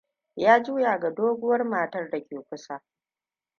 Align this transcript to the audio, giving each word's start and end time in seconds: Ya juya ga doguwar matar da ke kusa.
Ya 0.35 0.59
juya 0.63 0.99
ga 0.99 1.09
doguwar 1.11 1.63
matar 1.63 2.09
da 2.09 2.19
ke 2.23 2.41
kusa. 2.49 2.83